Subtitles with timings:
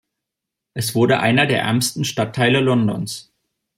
[0.73, 3.31] Es wurde einer der ärmsten Stadtteile Londons.